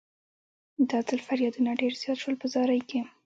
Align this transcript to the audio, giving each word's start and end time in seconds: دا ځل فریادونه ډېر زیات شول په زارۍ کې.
دا 0.89 0.99
ځل 1.07 1.19
فریادونه 1.27 1.71
ډېر 1.81 1.93
زیات 2.01 2.17
شول 2.21 2.35
په 2.41 2.47
زارۍ 2.53 2.81
کې. 2.89 2.99